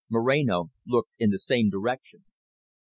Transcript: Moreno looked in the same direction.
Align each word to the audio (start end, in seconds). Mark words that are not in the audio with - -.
Moreno 0.09 0.71
looked 0.87 1.11
in 1.19 1.29
the 1.29 1.37
same 1.37 1.69
direction. 1.69 2.23